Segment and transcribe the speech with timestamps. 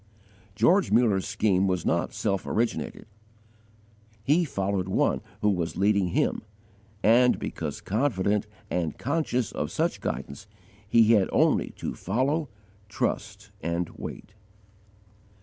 [0.55, 3.05] George Muller's scheme was not self originated.
[4.23, 6.41] He followed One who was leading him;
[7.03, 10.47] and, because confident and conscious of such guidance,
[10.89, 12.49] he had only to follow,
[12.89, 14.33] trust, and wait.